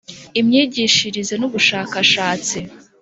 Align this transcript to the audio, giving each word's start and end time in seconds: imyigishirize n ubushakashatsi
imyigishirize 0.39 1.33
n 1.37 1.43
ubushakashatsi 1.47 2.57